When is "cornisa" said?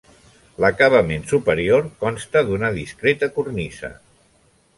3.37-3.93